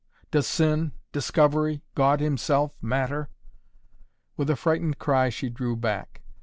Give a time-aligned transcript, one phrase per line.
[0.31, 3.29] Does sin discovery God himself matter?"
[4.35, 6.23] With a frightened cry she drew back.